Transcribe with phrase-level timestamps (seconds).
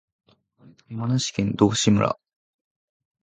[0.89, 2.17] 山梨県道志村